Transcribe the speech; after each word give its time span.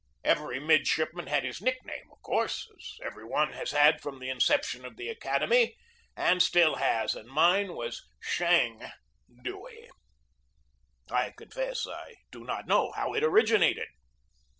Every 0.23 0.59
mid 0.59 0.87
shipman 0.87 1.27
had 1.27 1.43
his 1.43 1.61
nickname, 1.61 2.09
of 2.11 2.19
course, 2.23 2.67
as 2.75 2.97
every 3.05 3.23
one 3.23 3.53
has 3.53 3.69
had 3.69 4.01
from 4.01 4.17
the 4.17 4.29
inception 4.29 4.83
of 4.83 4.97
the 4.97 5.09
academy 5.09 5.77
and 6.17 6.41
still 6.41 6.77
has, 6.77 7.13
and 7.13 7.29
mine 7.29 7.75
was 7.75 8.01
"Shang" 8.19 8.83
Dewey. 9.43 9.91
I 11.11 11.35
confess 11.37 11.83
that 11.83 11.93
I 11.93 12.15
do 12.31 12.43
not 12.43 12.65
know 12.65 12.91
how 12.93 13.13
it 13.13 13.23
originated. 13.23 13.89